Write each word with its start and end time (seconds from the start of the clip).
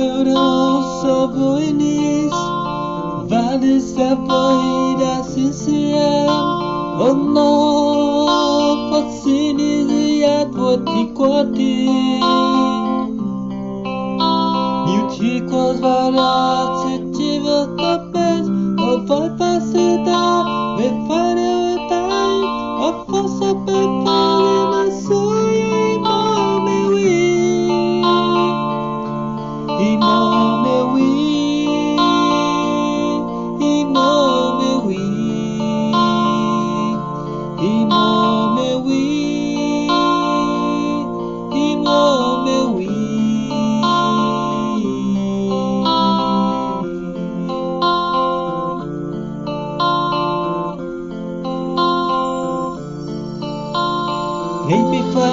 euros 0.00 1.02
boeniz 1.34 2.34
Vanez 3.30 3.88
apoira 4.10 5.14
sincien 5.32 6.30
Ono 7.08 7.50
potsini 8.90 9.72
ziat 9.88 10.50
voti 10.56 11.02
kwati 11.16 11.74
Niutikos 14.86 15.76
varas 15.82 16.67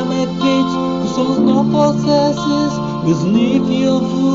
Page, 0.08 0.74
cause 1.02 1.16
somos 1.16 1.40
não 1.40 1.70
processes 1.70 2.74
Os 3.08 3.24
nível 3.24 4.00
fu, 4.00 4.32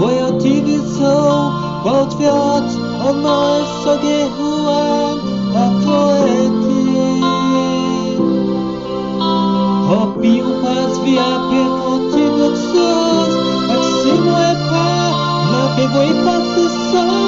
vad 0.00 0.12
jag 0.12 0.40
tidigt 0.40 0.88
såg 0.98 1.52
Vad 1.84 2.18
vi 2.18 2.26
åt, 2.26 2.70
och 3.08 3.16
när 3.16 3.58
jag 3.58 3.66
såg 3.84 4.04
i 4.04 4.28
huan 4.38 5.18
Afroeti 5.54 6.82
Hopi 9.88 10.40
um 10.40 10.62
pas 10.62 10.98
via 11.04 11.30
perfortivo 11.50 12.48
xos 12.56 13.32
Maximo 13.68 14.32
é 14.38 14.54
pá, 14.70 14.88
na 15.50 15.76
pegou 15.76 16.02
e 16.02 16.14
passa 16.24 16.68
sol 16.90 17.21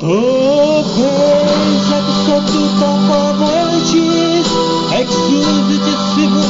Talvez 0.00 1.86
a 1.92 2.00
que 2.40 2.62
ta 2.80 2.92
favorages 3.08 4.48
Excuse 5.00 5.62
de 5.68 5.92
si 6.14 6.24
vous 6.26 6.48